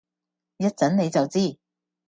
[0.57, 1.59] 一陣你就知